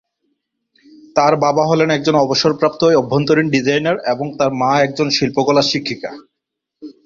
[1.15, 6.11] তার বাবা হলেন একজন অবসরপ্রাপ্ত অভ্যন্তরীণ ডিজাইনার এবং তার মা একজন শিল্পকলার শিক্ষিকা।